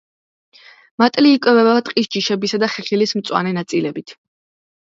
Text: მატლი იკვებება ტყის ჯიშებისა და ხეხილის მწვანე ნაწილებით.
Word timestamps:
მატლი 1.03 1.33
იკვებება 1.37 1.75
ტყის 1.89 2.09
ჯიშებისა 2.15 2.61
და 2.65 2.71
ხეხილის 2.77 3.15
მწვანე 3.21 3.55
ნაწილებით. 3.59 4.19